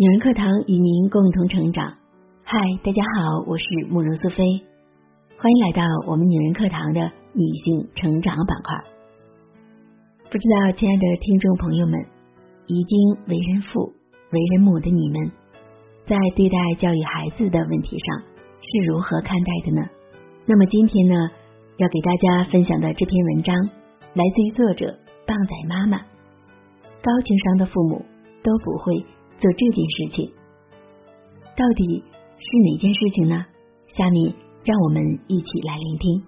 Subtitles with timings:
[0.00, 1.92] 女人课堂与您共同成长。
[2.42, 4.42] 嗨，大家好，我是慕容苏菲，
[5.36, 8.80] 欢迎来到我们女人课堂的女性成长板块。
[10.30, 12.00] 不知道，亲爱的听众朋友们，
[12.64, 13.92] 已经为人父、
[14.32, 15.32] 为人母的你们，
[16.06, 18.24] 在对待教育孩子的问题上
[18.62, 19.86] 是如何看待的呢？
[20.46, 21.14] 那么今天呢，
[21.76, 23.54] 要给大家分享的这篇文章，
[24.14, 25.98] 来自于作者棒仔妈妈。
[27.02, 28.06] 高情商的父母
[28.42, 29.04] 都不会。
[29.40, 30.32] 做这件事情，
[31.56, 32.04] 到底
[32.36, 33.46] 是哪件事情呢？
[33.88, 36.22] 下面让我们一起来聆听。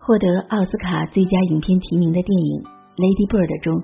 [0.00, 2.62] 获得奥斯卡最佳影片提名的电影
[2.96, 3.80] 《Lady Bird》中，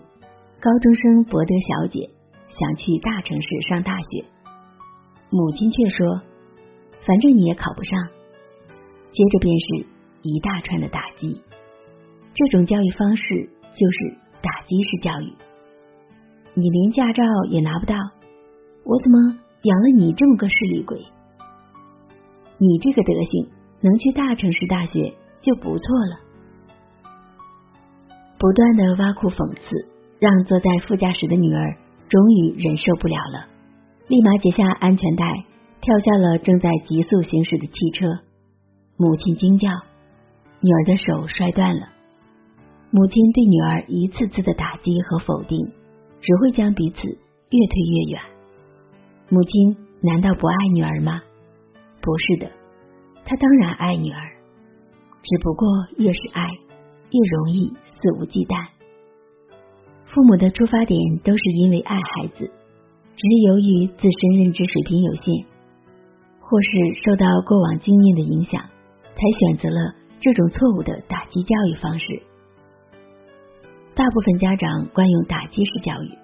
[0.61, 2.11] 高中生伯德小姐
[2.59, 4.27] 想去大城市上大学，
[5.31, 6.21] 母亲却说
[7.07, 7.95] ：“反正你也考不上。”
[9.15, 9.87] 接着便是
[10.23, 11.41] 一大串的打击。
[12.35, 15.33] 这种教育方式就是打击式教育。
[16.55, 17.95] 你连驾照也拿不到，
[18.85, 20.99] 我怎么养了你这么个势利鬼？
[22.59, 23.49] 你这个德行，
[23.81, 26.21] 能去大城市大学就不错了。
[28.39, 31.77] 不断的挖苦讽刺，让坐在副驾驶的女儿
[32.09, 33.47] 终于忍受不了了，
[34.09, 35.25] 立马解下安全带，
[35.81, 38.07] 跳下了正在急速行驶的汽车。
[38.97, 39.69] 母亲惊叫，
[40.61, 41.89] 女儿的手摔断了。
[42.91, 45.71] 母亲对女儿一次次的打击和否定。
[46.21, 48.21] 只会将彼此越推越远。
[49.29, 51.23] 母亲难道不爱女儿吗？
[52.01, 52.51] 不是的，
[53.25, 54.21] 她当然爱女儿，
[55.23, 55.69] 只不过
[55.99, 56.43] 越是爱，
[57.11, 58.69] 越容易肆无忌惮。
[60.07, 62.51] 父母的出发点都是因为爱孩子，
[63.17, 65.47] 只是由于自身认知水平有限，
[66.41, 66.69] 或是
[67.05, 72.23] 受到过往经验的影响，才选择了这种错误的打击教育方式。
[73.95, 76.19] 大部分家长惯用打击式教育，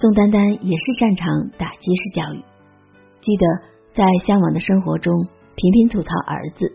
[0.00, 1.26] 宋丹丹也是擅长
[1.58, 2.42] 打击式教育。
[3.20, 3.46] 记得
[3.92, 5.12] 在向往的生活中，
[5.56, 6.72] 频频吐槽儿子，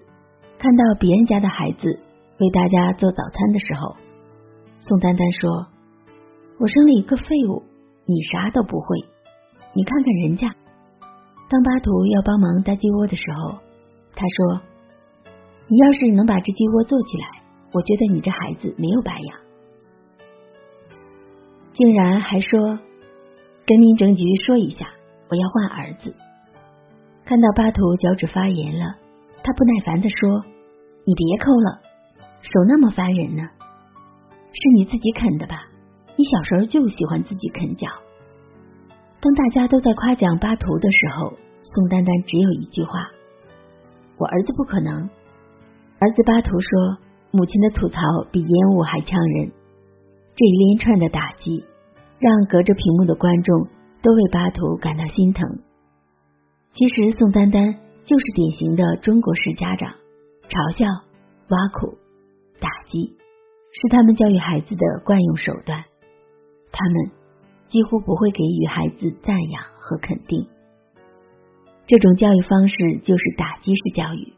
[0.60, 2.00] 看到别人家的孩子
[2.40, 3.96] 为大家做早餐的时候，
[4.80, 5.50] 宋丹丹说
[6.60, 7.64] ：“我生了一个废物，
[8.06, 8.98] 你啥都不会。
[9.74, 10.54] 你看看人家。”
[11.50, 13.58] 当巴图要帮忙搭鸡窝的时候，
[14.16, 14.62] 他说
[15.68, 17.42] ：“你要是能把这鸡窝做起来，
[17.74, 19.40] 我觉得你这孩子没有白养。”
[21.82, 22.78] 竟然还说
[23.66, 24.86] 跟民政局说一下，
[25.32, 26.14] 我要换儿子。
[27.26, 28.86] 看到巴图脚趾发炎了，
[29.42, 30.46] 他不耐烦的说
[31.06, 31.82] ：“你别抠了，
[32.44, 33.50] 手那么烦人呢，
[34.54, 35.66] 是你自己啃的吧？
[36.16, 37.88] 你小时候就喜欢自己啃脚。”
[39.20, 41.34] 当大家都在夸奖巴图的时候，
[41.64, 43.10] 宋丹丹只有一句话
[44.22, 45.10] ：“我儿子不可能。”
[45.98, 46.98] 儿子巴图说
[47.34, 48.00] ：“母亲的吐槽
[48.32, 49.52] 比烟雾还呛人。”
[50.34, 51.66] 这一连串的打击，
[52.22, 53.68] 让隔着屏幕的观众
[54.04, 55.44] 都为巴图感到心疼。
[56.74, 57.74] 其实宋丹丹
[58.04, 59.90] 就是典型的中国式家长，
[60.48, 60.86] 嘲笑、
[61.50, 61.98] 挖苦、
[62.60, 63.18] 打击
[63.74, 65.84] 是他们教育孩子的惯用手段。
[66.72, 67.12] 他们
[67.68, 70.48] 几乎不会给予孩子赞扬和肯定。
[71.88, 74.34] 这种教育方式就是打击式教育。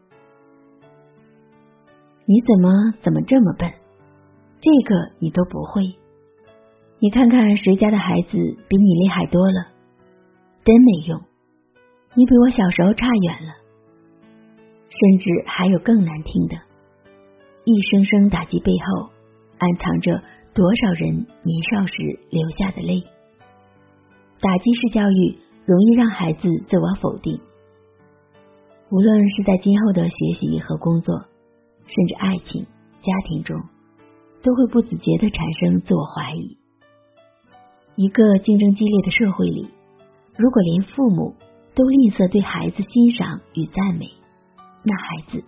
[2.25, 2.71] 你怎么
[3.01, 3.69] 怎么这么笨？
[4.61, 5.83] 这个你都不会，
[7.03, 8.37] 你看看谁家的孩子
[8.69, 9.67] 比你厉害多了，
[10.63, 11.19] 真没用，
[12.15, 13.51] 你比我小时候差远了。
[14.87, 16.55] 甚至还有更难听的，
[17.65, 19.09] 一声声打击背后，
[19.57, 23.03] 暗藏着多少人年少时流下的泪。
[24.39, 27.37] 打击式教育容易让孩子自我否定，
[28.89, 31.25] 无论是在今后的学习和工作，
[31.85, 32.63] 甚至爱情、
[33.01, 33.61] 家庭中。
[34.41, 36.57] 都会不自觉的产生自我怀疑。
[37.95, 39.69] 一个竞争激烈的社会里，
[40.35, 41.35] 如果连父母
[41.75, 44.09] 都吝啬对孩子欣赏与赞美，
[44.83, 45.43] 那孩子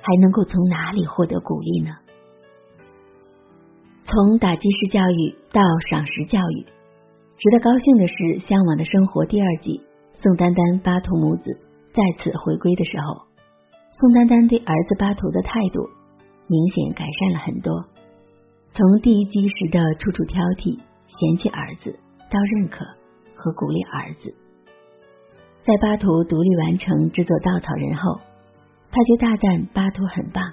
[0.00, 1.90] 还能够从哪里获得鼓励呢？
[4.04, 6.66] 从打击式教育到赏识教育，
[7.38, 9.82] 值得高兴的是，《向往的生活》第二季，
[10.14, 11.42] 宋丹丹、巴图母子
[11.92, 13.26] 再次回归的时候，
[13.90, 15.82] 宋丹丹对儿子巴图的态度
[16.46, 17.84] 明显改善了很多。
[18.72, 20.78] 从第一集时的处处挑剔、
[21.18, 21.98] 嫌弃儿子，
[22.30, 22.84] 到认可
[23.34, 24.34] 和鼓励儿子，
[25.62, 28.20] 在巴图独立完成制作稻草人后，
[28.90, 30.52] 他就大赞巴图很棒。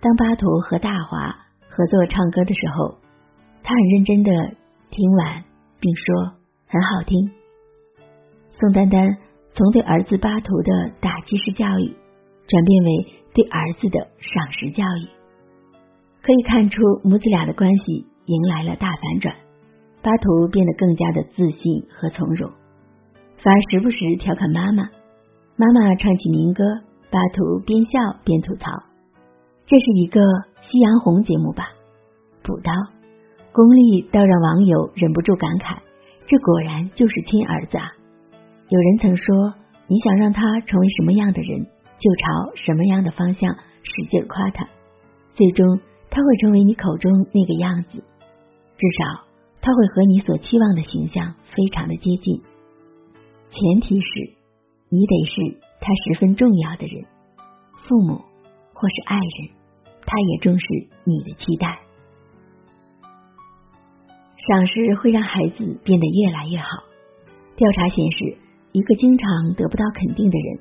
[0.00, 1.36] 当巴图和大华
[1.68, 2.98] 合作唱歌的时候，
[3.62, 4.30] 他很认真的
[4.90, 5.44] 听完，
[5.80, 6.32] 并说
[6.66, 7.30] 很好听。
[8.50, 9.18] 宋丹丹
[9.52, 11.96] 从对儿子巴图的打击式教育，
[12.46, 15.08] 转变为对儿子的赏识教育。
[16.22, 19.34] 可以看出，母子俩的关系迎来了大反转。
[20.02, 22.50] 巴图变得更加的自信和从容，
[23.42, 24.88] 反而时不时调侃妈妈。
[25.56, 26.62] 妈妈唱起民歌，
[27.10, 28.70] 巴图边笑边吐槽
[29.66, 30.20] ：“这是一个
[30.60, 31.70] 夕阳红节目吧？”
[32.42, 32.72] 补刀
[33.52, 35.78] 功力倒让网友忍不住感慨
[36.26, 37.90] ：“这果然就是亲儿子啊！”
[38.70, 39.54] 有人曾说
[39.88, 41.66] ：“你想让他成为什么样的人，
[41.98, 44.68] 就朝什么样的方向使劲夸他，
[45.34, 47.98] 最终他会成为你口中那个样子。
[48.76, 49.24] 至少
[49.60, 52.42] 他会和你所期望的形象非常的接近。
[53.50, 54.38] 前提是。”
[54.90, 57.04] 你得是他十分重要的人，
[57.86, 58.24] 父母
[58.72, 59.50] 或是爱人，
[60.06, 60.64] 他也重视
[61.04, 61.80] 你的期待。
[64.38, 66.68] 赏识会让孩子变得越来越好。
[67.54, 68.38] 调查显示，
[68.72, 69.28] 一个经常
[69.58, 70.58] 得不到肯定的人，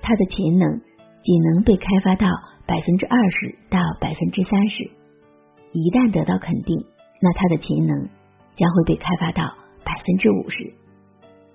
[0.00, 0.80] 他的潜能
[1.24, 2.28] 仅能被开发到
[2.68, 4.84] 百分之二十到百分之三十。
[5.72, 6.86] 一旦得到肯定，
[7.20, 8.08] 那他的潜能
[8.56, 9.44] 将会被开发到
[9.84, 10.64] 百分之五十。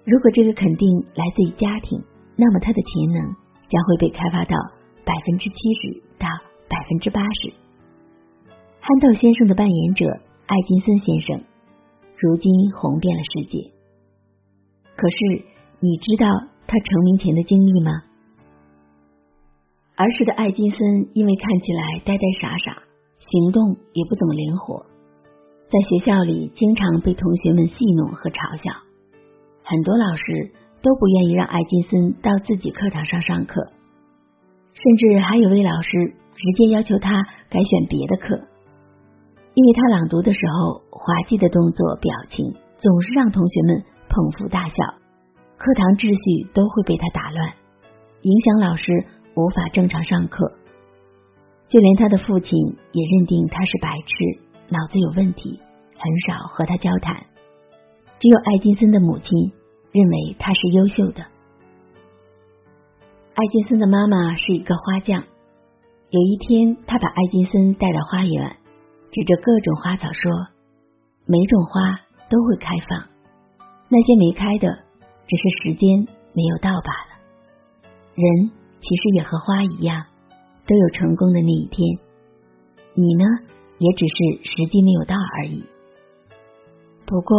[0.06, 2.02] 如果这个肯定来自于家庭，
[2.36, 3.36] 那么他的潜能
[3.70, 4.56] 将会被开发到
[5.04, 6.28] 百分之七十到
[6.70, 7.54] 百分之八十。
[8.80, 10.06] 憨豆先生的扮演者
[10.48, 11.44] 艾金森先生，
[12.18, 13.72] 如今红遍了世界。
[14.96, 15.46] 可是
[15.80, 16.28] 你知道
[16.68, 17.92] 他成名前的经历吗？
[19.98, 22.84] 儿时的艾金森因为看起来呆呆傻傻，
[23.20, 24.86] 行动也不怎么灵活，
[25.72, 28.76] 在学校里经常被同学们戏弄和嘲笑。
[29.64, 30.52] 很多老师
[30.84, 33.72] 都不愿意让艾金森到自己课堂上上课，
[34.76, 38.36] 甚至还有位老师直接要求他改选别的课，
[39.54, 44.76] 因为他朗读的时候滑稽的动作表情总是让同学们捧腹大笑，
[45.56, 47.48] 课堂秩序都会被他打乱，
[48.28, 48.92] 影响老师
[49.40, 50.52] 无法正常上课。
[51.70, 52.52] 就连他的父亲
[52.92, 55.60] 也认定他是白痴，脑子有问题，
[56.00, 57.14] 很少和他交谈。
[58.20, 59.52] 只有艾金森的母亲
[59.92, 61.22] 认为他是优秀的。
[63.34, 65.24] 艾金森的妈妈是一个花匠。
[66.10, 68.58] 有一天，他把艾金森带到花园，
[69.12, 70.32] 指着各种花草说
[71.28, 73.10] ：“每种花都会开放，
[73.90, 74.68] 那些没开的，
[75.28, 77.20] 只是时间没有到罢了。
[78.16, 80.06] 人其实也和花一样，
[80.66, 82.00] 都有成功的那一天。
[82.94, 83.26] 你呢，
[83.82, 85.66] 也只是时机没有到而已。
[87.10, 87.36] 不过。”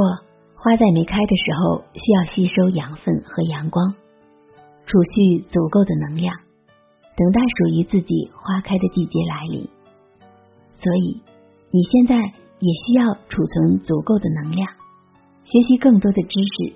[0.62, 3.96] 花在没开的时候，需要吸收养分和阳光，
[4.86, 6.36] 储蓄足够的能量，
[7.16, 9.68] 等待属于自己花开的季节来临。
[10.78, 11.20] 所以，
[11.72, 14.68] 你现在也需要储存足够的能量，
[15.42, 16.72] 学习更多的知识，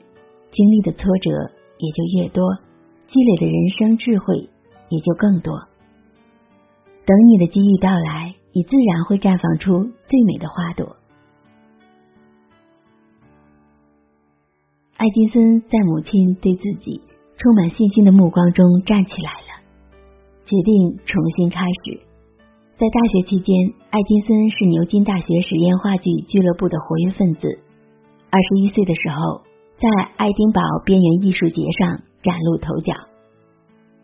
[0.51, 1.31] 经历的挫折
[1.79, 2.43] 也就越多，
[3.07, 4.51] 积累的人生智慧
[4.89, 5.55] 也就更多。
[7.07, 10.97] 等你的机遇到来，你自然会绽放出最美的花朵。
[14.97, 17.03] 艾金森在母亲对自己
[17.37, 19.61] 充满信心的目光中站起来了，
[20.49, 22.01] 决定重新开始。
[22.81, 23.53] 在大学期间，
[23.91, 27.61] 艾金森是牛津大学实验话剧俱乐部的活跃分子。
[28.31, 29.45] 二十一岁的时候，
[29.77, 29.85] 在
[30.17, 32.95] 爱丁堡边缘艺术节上崭露头角。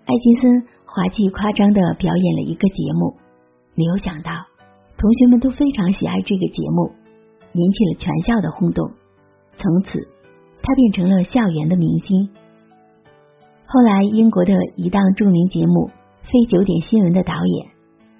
[0.05, 3.17] 艾金森滑稽夸张的表演了一个节目，
[3.75, 4.31] 没有想到
[4.97, 6.93] 同学们都非常喜爱这个节目，
[7.53, 8.91] 引起了全校的轰动。
[9.57, 10.09] 从此。
[10.65, 12.31] 他变成了校园的明星。
[13.67, 15.89] 后来，英国的一档著名节目
[16.23, 17.67] 《非九点新闻》的导演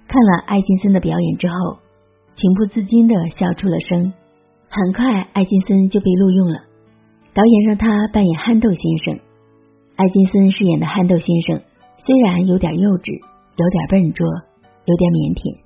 [0.09, 1.77] 看了艾金森的表演之后，
[2.35, 4.11] 情不自禁的笑出了声。
[4.67, 6.59] 很快，艾金森就被录用了。
[7.33, 9.19] 导演让他扮演憨豆先生。
[9.95, 11.61] 艾金森饰演的憨豆先生
[12.05, 13.23] 虽然有点幼稚，
[13.55, 14.27] 有点笨拙，
[14.85, 15.63] 有点腼腆，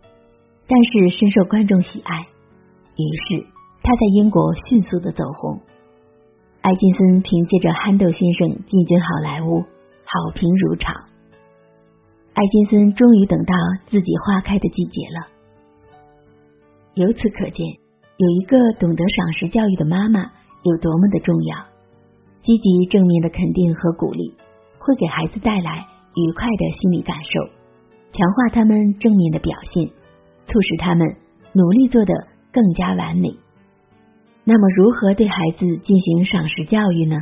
[0.67, 2.21] 但是深受观众喜爱。
[2.21, 3.47] 于是，
[3.81, 5.61] 他在英国迅速的走红。
[6.61, 9.61] 艾金森凭借着《憨豆先生》进军好莱坞，
[10.05, 10.93] 好评如潮。
[12.33, 13.53] 艾金森终于等到
[13.87, 15.27] 自己花开的季节了。
[16.95, 17.65] 由此可见，
[18.17, 20.19] 有一个懂得赏识教育的妈妈
[20.61, 21.57] 有多么的重要。
[22.43, 24.33] 积极正面的肯定和鼓励，
[24.79, 27.56] 会给孩子带来愉快的心理感受，
[28.11, 29.87] 强化他们正面的表现，
[30.47, 31.07] 促使他们
[31.53, 32.13] 努力做得
[32.51, 33.29] 更加完美。
[34.43, 37.17] 那么，如何对孩子进行赏识教育呢？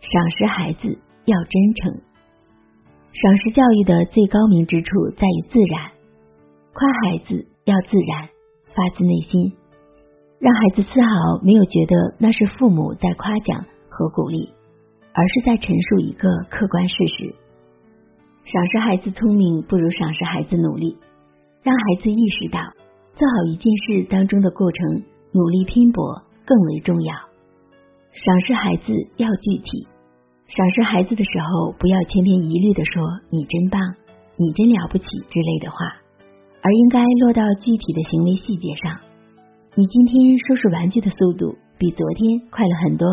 [0.00, 2.02] 赏识孩子要真诚。
[3.12, 5.90] 赏识教育的最高明之处在于自然，
[6.72, 8.28] 夸孩子要自然，
[8.74, 9.52] 发自内心，
[10.38, 14.54] 让孩子丝毫没有觉得那是父母在夸奖和鼓励，
[15.12, 17.34] 而是在陈述一个客观事实。
[18.44, 20.96] 赏识孩子聪明，不如赏识孩子努力，
[21.62, 22.58] 让孩子意识到
[23.14, 25.02] 做好一件事当中的过程。
[25.32, 26.02] 努力拼搏
[26.44, 27.14] 更为重要。
[28.10, 29.86] 赏识孩子要具体，
[30.48, 33.80] 赏识孩子的时候，不要千篇一律的说“你真棒
[34.34, 35.76] ”“你真了不起”之类的话，
[36.62, 38.98] 而应该落到具体的行为细节上。
[39.76, 43.06] 你今天收拾玩具的速度比昨天快了很多，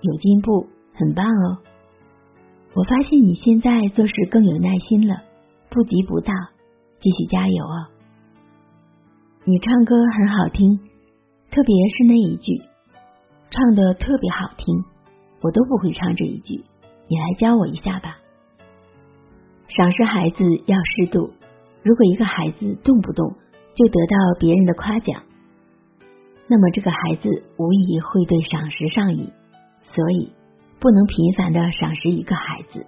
[0.00, 1.58] 有进步，很棒哦。
[2.74, 5.22] 我发现你现在做事更有耐心了，
[5.70, 6.32] 不急不躁，
[7.00, 7.86] 继续加油哦。
[9.44, 10.78] 你唱歌很好听，
[11.50, 12.54] 特别是那一句，
[13.50, 14.84] 唱的特别好听，
[15.40, 16.64] 我都不会唱这一句，
[17.08, 18.18] 你来教我一下吧。
[19.68, 21.32] 赏识孩子要适度，
[21.82, 23.34] 如果一个孩子动不动
[23.74, 25.22] 就得到别人的夸奖，
[26.46, 29.30] 那么这个孩子无疑会对赏识上瘾，
[29.94, 30.32] 所以
[30.80, 32.86] 不能频繁的赏识一个孩子，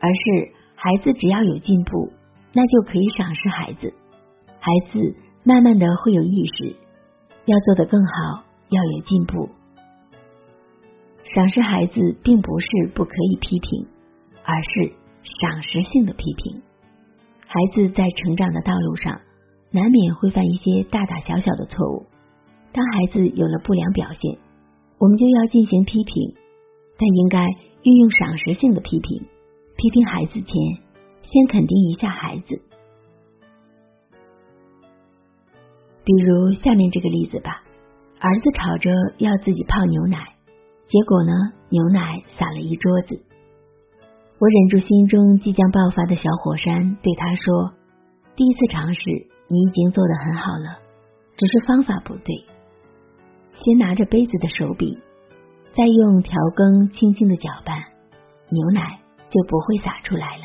[0.00, 2.12] 而是孩子只要有进步，
[2.52, 3.92] 那就可以赏识孩子，
[4.60, 5.16] 孩子。
[5.42, 6.76] 慢慢的会有意识，
[7.46, 9.48] 要做得更好，要有进步。
[11.24, 13.86] 赏识孩子并不是不可以批评，
[14.44, 14.92] 而是
[15.40, 16.60] 赏识性的批评。
[17.46, 19.18] 孩子在成长的道路上，
[19.72, 22.04] 难免会犯一些大大小小的错误。
[22.74, 24.38] 当孩子有了不良表现，
[24.98, 26.34] 我们就要进行批评，
[27.00, 27.48] 但应该
[27.82, 29.26] 运用赏识性的批评。
[29.76, 30.54] 批评孩子前，
[31.22, 32.60] 先肯定一下孩子。
[36.04, 37.62] 比如下面这个例子吧，
[38.18, 40.18] 儿子吵着要自己泡牛奶，
[40.86, 41.32] 结果呢，
[41.70, 43.24] 牛奶洒了一桌子。
[44.38, 47.72] 我忍住心中即将爆发的小火山，对他说
[48.36, 49.00] ：“第一次尝试，
[49.48, 50.78] 你已经做得很好了，
[51.36, 52.34] 只是方法不对。
[53.62, 54.98] 先拿着杯子的手柄，
[55.72, 57.78] 再用调羹轻轻的搅拌，
[58.48, 59.00] 牛奶
[59.30, 60.44] 就不会洒出来了。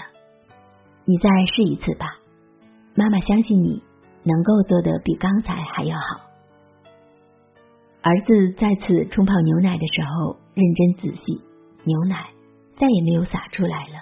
[1.05, 2.17] 你再试一次吧，
[2.95, 3.83] 妈妈相信你。”
[4.27, 6.03] 能够做的比刚才还要好。
[8.01, 11.43] 儿子再次冲泡牛奶的时候，认真仔细，
[11.83, 12.31] 牛奶
[12.75, 14.01] 再也没有洒出来了。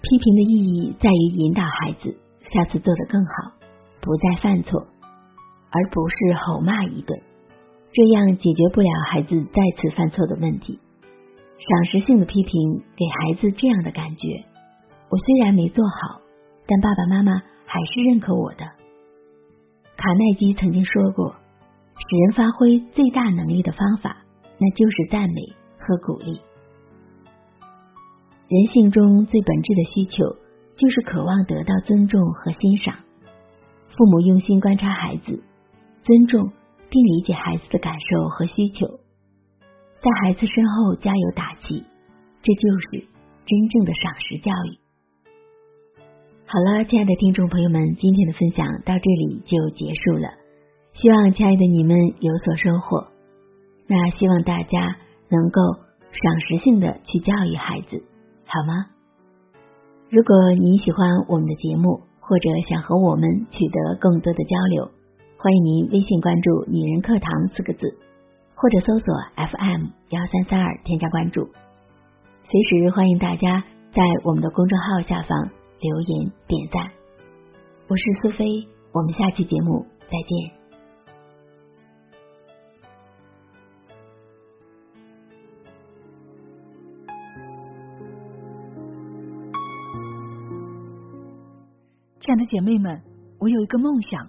[0.00, 2.16] 批评的意义在于引导孩子
[2.50, 3.52] 下次做得更好，
[4.00, 7.20] 不再犯错，而不是吼骂一顿，
[7.92, 10.78] 这样解决不了孩子再次犯错的问题。
[11.58, 14.44] 赏识性的批评给孩子这样的感觉：
[15.10, 16.20] 我虽然没做好，
[16.66, 17.42] 但爸爸妈妈。
[17.72, 18.64] 还是认可我的。
[19.96, 21.36] 卡耐基曾经说过，
[21.94, 24.24] 使人发挥最大能力的方法，
[24.58, 25.36] 那就是赞美
[25.78, 26.40] 和鼓励。
[28.48, 30.34] 人性中最本质的需求，
[30.74, 32.96] 就是渴望得到尊重和欣赏。
[33.96, 35.44] 父母用心观察孩子，
[36.02, 36.50] 尊重
[36.90, 38.86] 并理解孩子的感受和需求，
[40.02, 41.84] 在孩子身后加油打气，
[42.42, 43.06] 这就是
[43.46, 44.78] 真正的赏识教育。
[46.46, 50.28] 好了，亲爱的听众朋友们，今天的分享到这里就结束了。
[50.92, 53.06] 希望亲爱的你们有所收获。
[53.86, 54.96] 那希望大家
[55.28, 55.60] 能够
[56.10, 58.02] 赏识性的去教育孩子，
[58.44, 58.86] 好吗？
[60.10, 64.90] 如果你喜欢我们的节目，或者想和我们取得更多的交流，
[65.42, 67.96] 欢迎您微信关注“女人课堂”四个字，
[68.54, 71.48] 或者搜索 FM 幺三三二添加关注。
[72.44, 75.50] 随时欢迎大家在我们的公众号下方。
[75.80, 76.92] 留言点赞，
[77.88, 80.52] 我是苏菲，我们下期节目再见。
[92.20, 93.00] 亲爱的姐妹们，
[93.38, 94.28] 我有一个梦想，